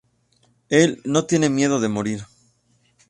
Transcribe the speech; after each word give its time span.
El 0.69 0.99
"no 1.05 1.27
tiene 1.27 1.47
miedo 1.51 1.79
de 1.79 1.87
morir. 1.87 2.23